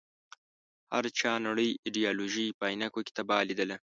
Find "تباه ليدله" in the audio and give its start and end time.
3.17-3.77